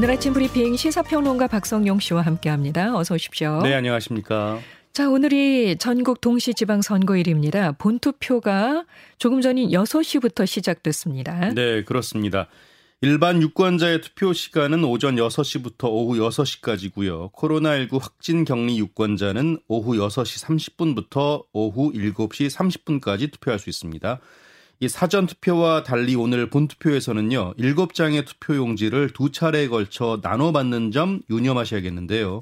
[0.00, 2.96] 오늘 아침 브리핑 시사평론가 박성용 씨와 함께합니다.
[2.96, 3.60] 어서 오십시오.
[3.62, 4.58] 네, 안녕하십니까.
[4.94, 7.72] 자, 오늘이 전국 동시 지방 선거일입니다.
[7.72, 8.86] 본투표가
[9.18, 11.52] 조금 전인 6시부터 시작됐습니다.
[11.52, 12.48] 네, 그렇습니다.
[13.02, 17.30] 일반 유권자의 투표 시간은 오전 6시부터 오후 6시까지고요.
[17.32, 24.18] 코로나19 확진 격리 유권자는 오후 6시 30분부터 오후 7시 30분까지 투표할 수 있습니다.
[24.82, 27.56] 이 사전 투표와 달리 오늘 본투표에서는요.
[27.58, 32.40] 7장의 투표 용지를 두 차례에 걸쳐 나눠 받는 점 유념하셔야겠는데요.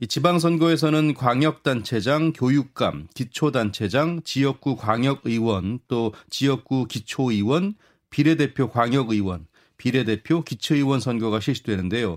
[0.00, 7.74] 이 지방 선거에서는 광역 단체장, 교육감, 기초 단체장, 지역구 광역 의원, 또 지역구 기초 의원,
[8.10, 9.46] 비례대표 광역 의원
[9.78, 12.16] 비례대표 기초의원 선거가 실시되는데요.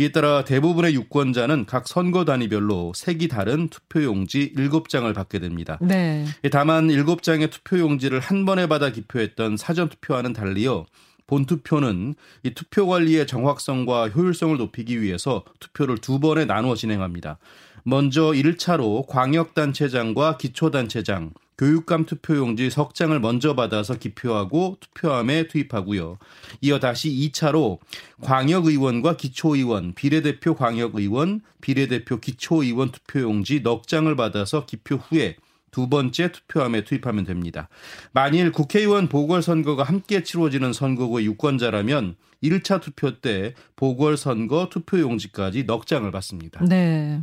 [0.00, 5.78] 이에 따라 대부분의 유권자는 각 선거 단위별로 색이 다른 투표용지 7장을 받게 됩니다.
[5.82, 6.24] 네.
[6.50, 10.86] 다만 7장의 투표용지를 한 번에 받아 기표했던 사전 투표와는 달리요.
[11.26, 17.38] 본 투표는 이 투표 관리의 정확성과 효율성을 높이기 위해서 투표를 두 번에 나누어 진행합니다.
[17.84, 26.16] 먼저 1차로 광역단체장과 기초단체장, 교육감 투표용지 석 장을 먼저 받아서 기표하고 투표함에 투입하고요.
[26.62, 27.80] 이어 다시 2차로
[28.22, 35.36] 광역의원과 기초의원, 비례대표 광역의원, 비례대표 기초의원 투표용지 넉 장을 받아서 기표 후에
[35.70, 37.68] 두 번째 투표함에 투입하면 됩니다.
[38.12, 46.64] 만일 국회의원 보궐선거가 함께 치러지는 선거구의 유권자라면 1차 투표 때 보궐선거 투표용지까지 넉 장을 받습니다.
[46.64, 47.20] 네.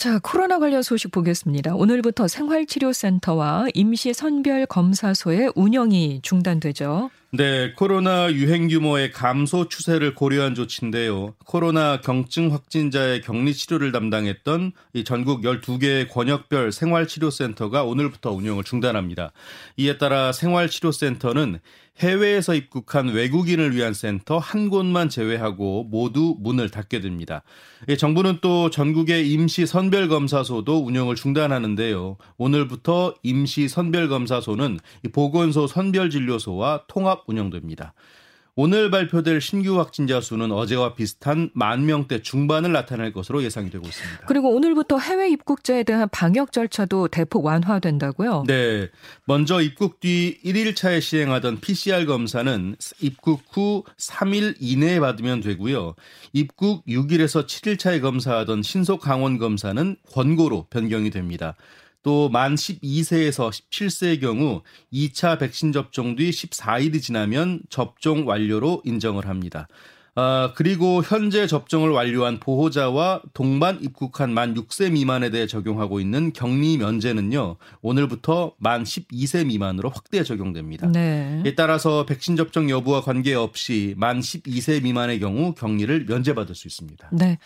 [0.00, 1.74] 자, 코로나 관련 소식 보겠습니다.
[1.74, 7.10] 오늘부터 생활치료센터와 임시선별검사소의 운영이 중단되죠.
[7.32, 11.34] 네, 코로나 유행 규모의 감소 추세를 고려한 조치인데요.
[11.44, 19.32] 코로나 경증 확진자의 격리 치료를 담당했던 이 전국 12개의 권역별 생활치료센터가 오늘부터 운영을 중단합니다.
[19.76, 21.60] 이에 따라 생활치료센터는
[22.00, 27.42] 해외에서 입국한 외국인을 위한 센터 한 곳만 제외하고 모두 문을 닫게 됩니다.
[27.88, 32.16] 예, 정부는 또 전국의 임시 선 별검사소도 운영을 중단하는데요.
[32.38, 34.78] 오늘부터 임시 선별검사소는
[35.12, 37.92] 보건소 선별진료소와 통합 운영됩니다.
[38.62, 44.26] 오늘 발표될 신규 확진자 수는 어제와 비슷한 만 명대 중반을 나타낼 것으로 예상이 되고 있습니다.
[44.26, 48.44] 그리고 오늘부터 해외 입국자에 대한 방역 절차도 대폭 완화된다고요?
[48.46, 48.90] 네.
[49.24, 55.94] 먼저 입국 뒤 1일차에 시행하던 PCR 검사는 입국 후 3일 이내에 받으면 되고요.
[56.34, 61.56] 입국 6일에서 7일차에 검사하던 신속 강원 검사는 권고로 변경이 됩니다.
[62.02, 64.62] 또 만 12세에서 17세의 경우
[64.92, 69.68] 2차 백신 접종 뒤 14일이 지나면 접종 완료로 인정을 합니다.
[70.16, 76.78] 아, 그리고 현재 접종을 완료한 보호자와 동반 입국한 만 6세 미만에 대해 적용하고 있는 격리
[76.78, 80.88] 면제는요, 오늘부터 만 12세 미만으로 확대 적용됩니다.
[80.88, 81.42] 네.
[81.46, 87.10] 이에 따라서 백신 접종 여부와 관계없이 만 12세 미만의 경우 격리를 면제받을 수 있습니다.
[87.12, 87.38] 네.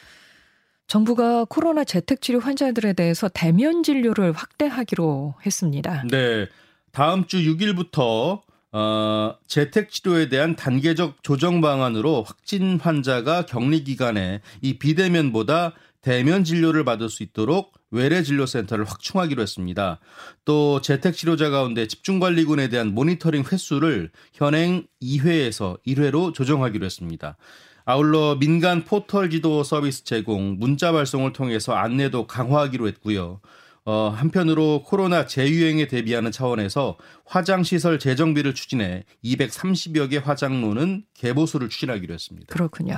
[0.86, 6.04] 정부가 코로나 재택치료 환자들에 대해서 대면 진료를 확대하기로 했습니다.
[6.10, 6.46] 네.
[6.92, 8.40] 다음 주 6일부터
[8.72, 16.84] 어, 재택 치료에 대한 단계적 조정 방안으로 확진 환자가 격리 기간에 이 비대면보다 대면 진료를
[16.84, 20.00] 받을 수 있도록 외래 진료 센터를 확충하기로 했습니다.
[20.44, 27.36] 또 재택 치료자 가운데 집중 관리군에 대한 모니터링 횟수를 현행 2회에서 1회로 조정하기로 했습니다.
[27.84, 33.40] 아울러 민간 포털 지도 서비스 제공, 문자 발송을 통해서 안내도 강화하기로 했고요.
[33.86, 36.96] 어, 한편으로 코로나 재유행에 대비하는 차원에서
[37.26, 42.46] 화장시설 재정비를 추진해 230여 개 화장로는 개보수를 추진하기로 했습니다.
[42.50, 42.96] 그렇군요.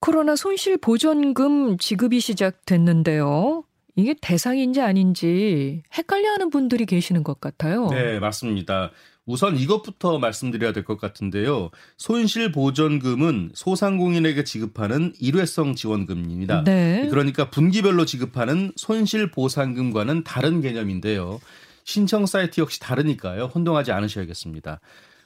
[0.00, 3.64] 코로나 손실 보전금 지급이 시작됐는데요.
[3.96, 7.88] 이게 대상인지 아닌지 헷갈려하는 분들이 계시는 것 같아요.
[7.88, 8.90] 네, 맞습니다.
[9.26, 11.70] 우선 이것부터 말씀드려야 될 것 같은데요.
[11.96, 16.64] 손실 보전금은 소상공인에게 지급하는 일회성 지원금입니다.
[16.64, 17.08] 네.
[17.10, 21.40] 그러니까 분기별로 지급하는 손실 보상금과는 다른 개념인데요.
[21.84, 23.44] 신청 사이트 역시 다르니까요.
[23.54, 24.80] 혼동하지 않으셔야겠습니다.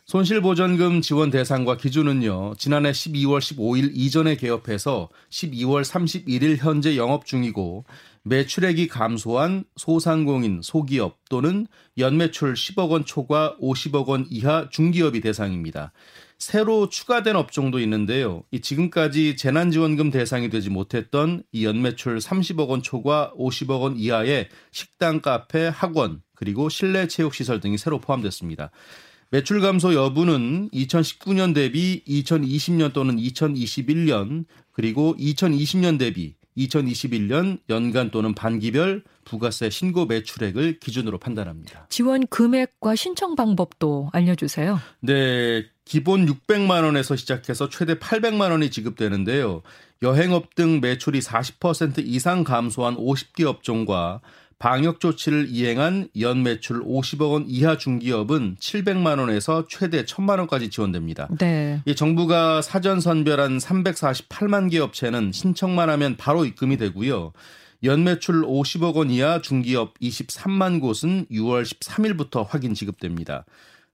[0.07, 7.85] 손실보전금 지원 대상과 기준은요, 지난해 12월 15일 이전에 개업해서 12월 31일 현재 영업 중이고,
[8.29, 11.67] 매출액이 감소한 소상공인, 소기업 또는
[11.97, 15.93] 연매출 10억 원 초과 50억 원 이하 중기업이 대상입니다.
[16.39, 18.45] 새로 추가된 업종도 있는데요.
[18.51, 25.21] 이 지금까지 재난지원금 대상이 되지 못했던 이 연매출 30억 원 초과 50억 원 이하의 식당,
[25.21, 28.71] 카페, 학원, 그리고 실내 체육 시설 등이 새로 포함됐습니다.
[29.31, 39.03] 매출 감소 여부는 2019년 대비 2020년 또는 2021년 그리고 2020년 대비 2021년 연간 또는 반기별
[39.25, 41.87] 부가세 신고 매출액을 기준으로 판단합니다.
[41.89, 44.81] 지원 금액과 신청 방법도 알려주세요.
[45.01, 45.65] 네.
[45.85, 49.63] 기본 600만 원에서 시작해서 최대 800만 원이 지급되는데요.
[50.03, 54.21] 여행업 등 매출이 40% 이상 감소한 50개 업종과
[54.59, 61.29] 방역 조치를 이행한 연 매출 50억 원 이하 중기업은 700만 원에서 최대 1000만 원까지 지원됩니다.
[61.39, 61.81] 네.
[61.85, 67.33] 이 정부가 사전 선별한 348만 개 업체는 신청만 하면 바로 입금이 되고요.
[67.85, 73.45] 연매출 50억 원 이하 중기업 23만 곳은 6월 13일부터 확인 지급됩니다.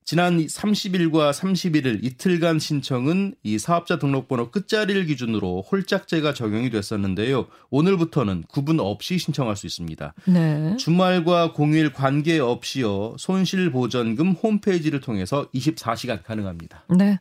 [0.05, 7.47] 지난 30일과 31일 이틀간 신청은 이 사업자 등록번호 끝자리를 기준으로 홀짝제가 적용이 됐었는데요.
[7.71, 10.13] 오늘부터는 구분 없이 신청할 수 있습니다.
[10.27, 10.77] 네.
[10.77, 13.17] 주말과 공휴일 관계 없이요.
[13.19, 16.85] 손실보전금 홈페이지를 통해서 24시간 가능합니다.
[16.99, 17.19] 네.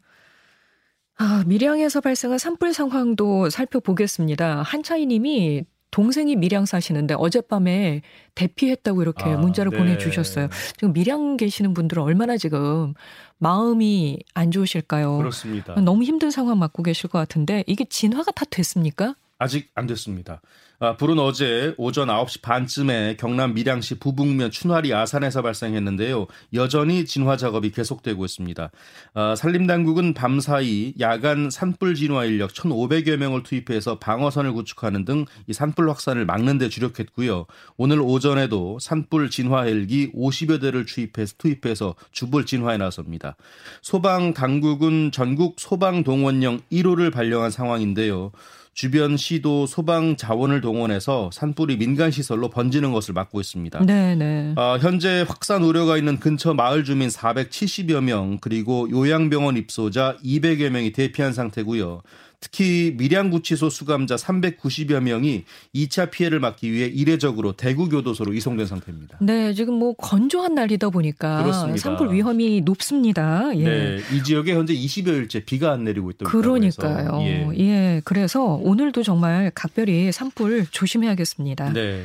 [1.18, 4.62] 아, 밀양에서 발생한 산불 상황도 살펴보겠습니다.
[4.62, 8.02] 한차이 님이 동생이 밀양 사시는데 어젯밤에
[8.34, 9.78] 대피했다고 이렇게 아, 문자를 네.
[9.78, 10.50] 보내주셨어요.
[10.76, 12.96] 지금 밀양 계시는 분들은 얼마나 지금
[13.38, 15.18] 마음이 안 좋으실까요?
[15.18, 15.76] 그렇습니다.
[15.76, 19.16] 너무 힘든 상황 맞고 계실 것 같은데 이게 진화가 다 됐습니까?
[19.38, 20.42] 아직 안 됐습니다.
[20.84, 26.28] 아, 불은 어제 오전 9시 반쯤에 경남 밀양시 부북면 춘화리 아산에서 발생했는데요.
[26.54, 28.70] 여전히 진화 작업이 계속되고 있습니다.
[29.14, 35.90] 아, 산림당국은 밤사이 야간 산불 진화 인력 1,500여 명을 투입해서 방어선을 구축하는 등 이 산불
[35.90, 37.46] 확산을 막는 데 주력했고요.
[37.78, 43.36] 오늘 오전에도 산불 진화 헬기 50여 대를 투입해서, 투입해서 주불 진화에 나섭니다.
[43.82, 48.32] 소방 당국은 전국 소방 동원령 1호를 발령한 상황인데요.
[48.74, 53.86] 주변 시도 소방 자원을 동 원해서 산불이 민간 시설로 번지는 것을 막고 있습니다.
[53.86, 54.54] 네, 네.
[54.56, 60.92] 어, 현재 확산 우려가 있는 근처 마을 주민 470여 명 그리고 요양병원 입소자 200여 명이
[60.92, 62.02] 대피한 상태고요.
[62.44, 69.18] 특히 밀양구치소 수감자 390여 명이 2차 피해를 막기 위해 이례적으로 대구 교도소로 이송된 상태입니다.
[69.22, 71.78] 네, 지금 뭐 건조한 날이다 보니까 그렇습니다.
[71.78, 73.50] 산불 위험이 높습니다.
[73.56, 73.64] 예.
[73.64, 77.20] 네, 이 지역에 현재 20여일째 비가 안 내리고 있다고 그러니까요.
[77.22, 77.48] 예.
[77.60, 81.72] 예, 그래서 오늘도 정말 각별히 산불 조심해야겠습니다.
[81.72, 82.04] 네.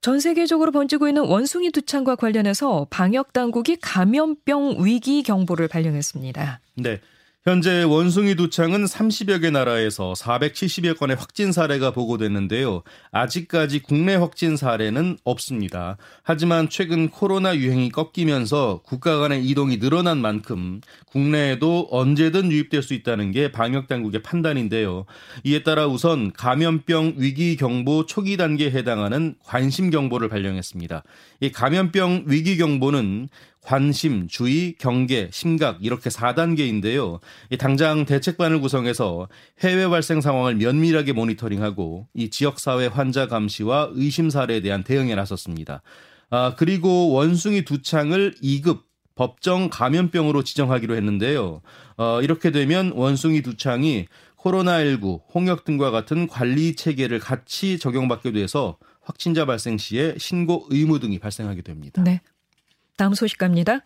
[0.00, 6.60] 전 세계적으로 번지고 있는 원숭이 두창과 관련해서 방역 당국이 감염병 위기 경보를 발령했습니다.
[6.76, 7.00] 네.
[7.42, 12.82] 현재 원숭이 두창은 30여 개 나라에서 470여 건의 확진 사례가 보고됐는데요.
[13.12, 15.96] 아직까지 국내 확진 사례는 없습니다.
[16.22, 23.30] 하지만 최근 코로나 유행이 꺾이면서 국가 간의 이동이 늘어난 만큼 국내에도 언제든 유입될 수 있다는
[23.30, 25.06] 게 방역 당국의 판단인데요.
[25.42, 31.04] 이에 따라 우선 감염병 위기 경보 초기 단계에 해당하는 관심 경보를 발령했습니다.
[31.40, 33.30] 이 감염병 위기 경보는
[33.62, 37.20] 관심, 주의, 경계, 심각 이렇게 4단계인데요.
[37.58, 39.28] 당장 대책반을 구성해서
[39.60, 45.82] 해외 발생 상황을 면밀하게 모니터링하고 이 지역사회 환자 감시와 의심 사례에 대한 대응에 나섰습니다.
[46.30, 48.82] 아, 그리고 원숭이 두 창을 2급
[49.14, 51.60] 법정 감염병으로 지정하기로 했는데요.
[51.98, 54.06] 어, 이렇게 되면 원숭이 두 창이
[54.38, 61.18] 코로나19, 홍역 등과 같은 관리 체계를 같이 적용받게 돼서 확진자 발생 시에 신고 의무 등이
[61.18, 62.02] 발생하게 됩니다.
[62.02, 62.22] 네.
[63.00, 63.80] 다음 소식 갑니다.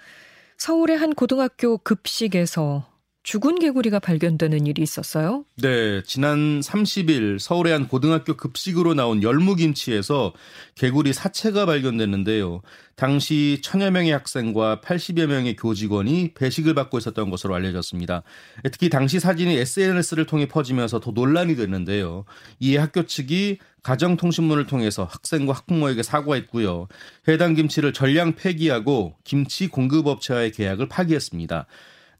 [0.57, 2.85] 서울의 한 고등학교 급식에서
[3.25, 5.47] 죽은 개구리가 발견되는 일이 있었어요?
[5.57, 10.35] 네, 지난 30일 서울의 한 고등학교 급식으로 나온 열무김치에서
[10.75, 12.61] 개구리 사체가 발견됐는데요.
[12.97, 18.25] 당시 천여 명의 학생과 80여 명의 교직원이 배식을 받고 있었던 것으로 알려졌습니다.
[18.65, 22.27] 특히 당시 사진이 SNS를 통해 퍼지면서 더 논란이 됐는데요.
[22.61, 26.89] 이에 학교 측이 가정통신문을 통해서 학생과 학부모에게 사과했고요.
[27.29, 31.67] 해당 김치를 전량 폐기하고 김치 공급업체와의 계약을 파기했습니다.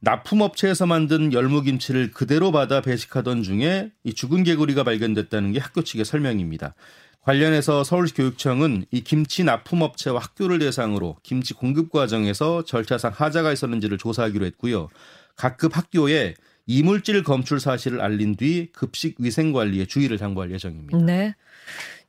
[0.01, 6.75] 납품업체에서 만든 열무김치를 그대로 받아 배식하던 중에 이 죽은 개구리가 발견됐다는 게 학교 측의 설명입니다.
[7.23, 14.45] 관련해서 서울시 교육청은 이 김치 납품업체와 학교를 대상으로 김치 공급 과정에서 절차상 하자가 있었는지를 조사하기로
[14.45, 14.89] 했고요.
[15.37, 16.35] 각급 학교에
[16.67, 20.99] 이물질 검출 사실을 알린 뒤 급식 위생 관리에 주의를 당부할 예정입니다.
[20.99, 21.35] 네.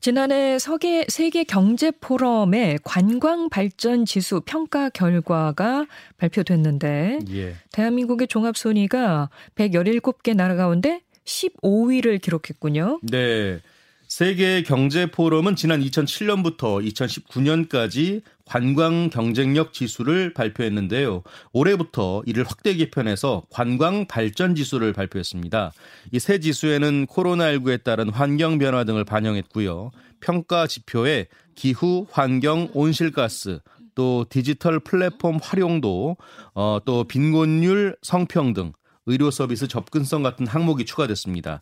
[0.05, 7.55] 지난해 서계, 세계 경제 포럼의 관광 발전 지수 평가 결과가 발표됐는데 예.
[7.71, 12.99] 대한민국의 종합 순위가 117개 나라 가운데 15위를 기록했군요.
[13.01, 13.61] 네.
[14.07, 21.23] 세계 경제 포럼은 지난 2007년부터 2019년까지 관광 경쟁력 지수를 발표했는데요.
[21.51, 25.71] 올해부터 이를 확대 개편해서 관광 발전 지수를 발표했습니다.
[26.11, 29.91] 이 새 지수에는 코로나19에 따른 환경 변화 등을 반영했고요.
[30.21, 33.59] 평가 지표에 기후, 환경, 온실가스,
[33.95, 36.17] 또 디지털 플랫폼 활용도,
[36.53, 38.73] 어, 또 빈곤율, 성평등,
[39.05, 41.61] 의료 서비스 접근성 같은 항목이 추가됐습니다.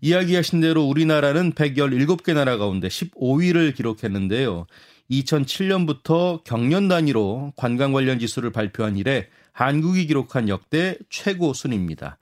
[0.00, 4.66] 이야기하신 대로 우리나라는 117개 나라 가운데 15위를 기록했는데요.
[5.10, 12.18] 2007년부터 경년 단위로 관광 관련 지수를 발표한 이래 한국이 기록한 역대 최고 순입니다.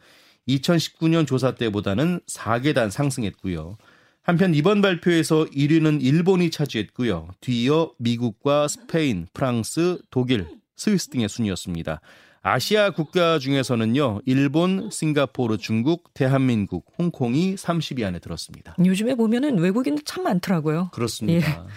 [0.49, 3.77] 2019년 조사 때보다는 4계단 상승했고요.
[4.23, 7.29] 한편 이번 발표에서 1위는 일본이 차지했고요.
[7.41, 10.47] 뒤이어 미국과 스페인, 프랑스, 독일,
[10.77, 12.01] 스위스 등의 순이었습니다.
[12.45, 18.75] 아시아 국가 중에서는요, 일본, 싱가포르, 중국, 대한민국, 홍콩이 30위 안에 들었습니다.
[18.85, 20.91] 요즘에 보면은 외국인들 참 많더라고요.
[20.93, 21.49] 그렇습니다.
[21.49, 21.69] 예.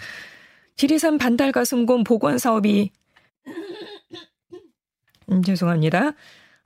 [0.76, 2.90] 지리산 반달 가슴곰 복원 사업이
[5.30, 6.12] 음, 죄송합니다.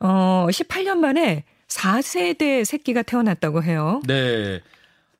[0.00, 4.02] 어, 18년 만에 4세대 새끼가 태어났다고 해요.
[4.06, 4.60] 네.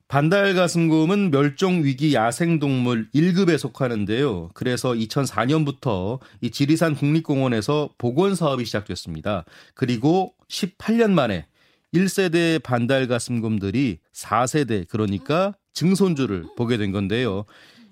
[0.09, 4.51] 반달가슴곰은 멸종위기 야생동물 1급에 속하는데요.
[4.55, 9.45] 그래서 2004년부터 이 지리산 국립공원에서 복원 사업이 시작됐습니다.
[9.75, 11.47] 그리고 18년 만에
[11.95, 17.45] 1세대 반달가슴곰들이 4세대 그러니까 증손주를 보게 된 건데요.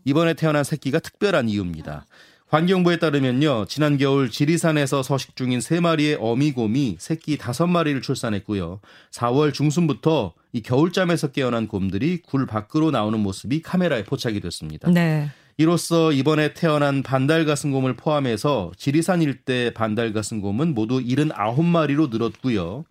[0.05, 2.07] 이번에 태어난 새끼가 특별한 이유입니다.
[2.49, 3.67] 환경부에 따르면요.
[3.69, 8.81] 지난 겨울 지리산에서 서식 중인 3마리의 어미곰이 새끼 5마리를 출산했고요.
[9.11, 14.91] 4월 중순부터 이 겨울잠에서 깨어난 곰들이 굴 밖으로 나오는 모습이 카메라에 포착이 됐습니다.
[14.91, 15.31] 네.
[15.59, 22.85] 이로써 이번에 태어난 반달가슴곰을 포함해서 지리산 일대 반달가슴곰은 모두 79마리로 늘었고요.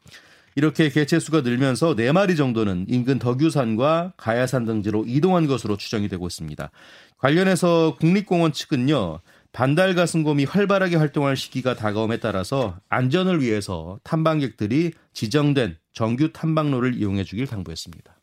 [0.58, 6.72] 이렇게 개체수가 늘면서 4마리 정도는 인근 덕유산과 가야산 등지로 이동한 것으로 추정이 되고 있습니다.
[7.20, 9.20] 관련해서 국립공원 측은요.
[9.52, 17.46] 반달 가슴곰이 활발하게 활동할 시기가 다가옴에 따라서 안전을 위해서 탐방객들이 지정된 정규 탐방로를 이용해 주길
[17.46, 18.18] 당부했습니다.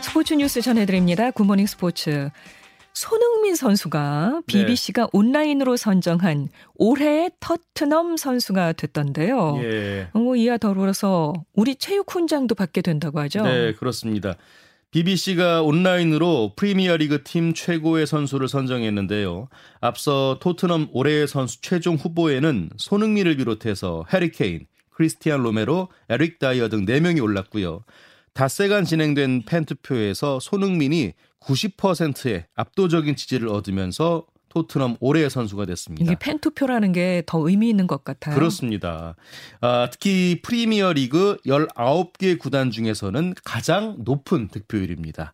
[0.00, 1.32] 스포츠 뉴스 전해드립니다.
[1.32, 2.30] 굿모닝 스포츠.
[3.02, 5.08] 손흥민 선수가 BBC가 네.
[5.12, 9.58] 온라인으로 선정한 올해의 토트넘 선수가 됐던데요.
[9.60, 10.08] 예.
[10.12, 13.42] 어, 이와 더불어서 우리 체육 훈장도 받게 된다고 하죠.
[13.42, 14.36] 네, 그렇습니다.
[14.92, 19.48] BBC가 온라인으로 프리미어리그 팀 최고의 선수를 선정했는데요.
[19.80, 27.20] 앞서 토트넘 올해의 선수 최종 후보에는 손흥민을 비롯해서 해리케인, 크리스티안 로메로, 에릭 다이어 등 4명이
[27.20, 27.82] 올랐고요.
[28.32, 36.04] 닷새간 진행된 팬투표에서 손흥민이 90%의 압도적인 지지를 얻으면서 토트넘 올해의 선수가 됐습니다.
[36.04, 38.34] 이게 팬 투표라는 게 더 의미 있는 것 같아요.
[38.34, 39.14] 그렇습니다.
[39.60, 45.32] 아, 특히 프리미어 리그 19개 구단 중에서는 가장 높은 득표율입니다.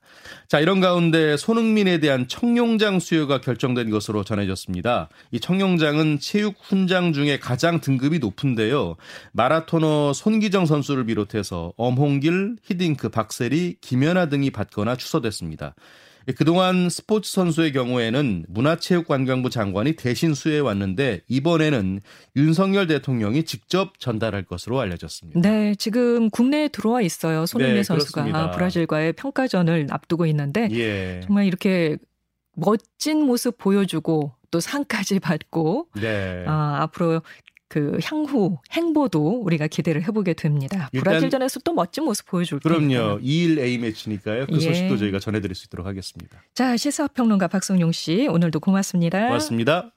[0.48, 5.08] 자, 이런 가운데 손흥민에 대한 청룡장 수여가 결정된 것으로 전해졌습니다.
[5.32, 8.96] 이 청룡장은 체육 훈장 중에 가장 등급이 높은데요.
[9.32, 15.74] 마라토너 손기정 선수를 비롯해서 엄홍길, 히딩크, 박세리, 김연아 등이 받거나 취소됐습니다.
[16.28, 22.00] 예, 그동안 스포츠 선수의 경우에는 문화체육관광부 장관이 대신 수여해 왔는데 이번에는
[22.36, 25.40] 윤석열 대통령이 직접 전달할 것으로 알려졌습니다.
[25.40, 27.46] 네, 지금 국내에 들어와 있어요.
[27.46, 28.50] 손흥민 네, 선수가 그렇습니다.
[28.50, 31.20] 브라질과의 평가전을 앞두고 있는데 예.
[31.24, 31.96] 정말 이렇게
[32.54, 36.44] 멋진 모습 보여주고 또 상까지 받고 네.
[36.46, 37.22] 아, 앞으로
[37.68, 40.88] 그 향후 행보도 우리가 기대를 해보게 됩니다.
[40.92, 42.60] 브라질전에서 또 멋진 모습 보여줄.
[42.60, 43.20] 그럼요.
[43.20, 44.46] 2일 A 매치니까요.
[44.46, 44.60] 그 예.
[44.60, 46.42] 소식도 저희가 전해드릴 수 있도록 하겠습니다.
[46.54, 49.26] 자 시사평론가 박성용 씨 오늘도 고맙습니다.
[49.26, 49.92] 고맙습니다.